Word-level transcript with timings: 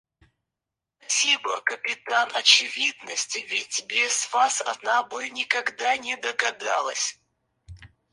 Спасибо, 0.97 1.61
капитан 1.61 2.31
очевидность, 2.33 3.35
ведь 3.35 3.85
без 3.87 4.33
вас 4.33 4.63
она 4.65 5.03
бы 5.03 5.29
никогда 5.29 5.95
не 5.95 6.15
догадалась! 6.17 7.19